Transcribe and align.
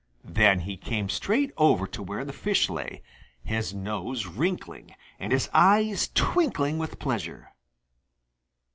Then 0.25 0.61
he 0.61 0.77
came 0.77 1.09
straight 1.09 1.51
over 1.57 1.85
to 1.85 2.01
where 2.01 2.25
the 2.25 2.33
fish 2.33 2.71
lay, 2.71 3.03
his 3.43 3.71
nose 3.75 4.25
wrinkling, 4.25 4.95
and 5.19 5.31
his 5.31 5.47
eyes 5.53 6.09
twinkling 6.15 6.79
with 6.79 6.97
pleasure. 6.97 7.53